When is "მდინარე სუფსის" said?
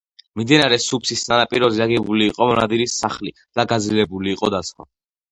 0.39-1.25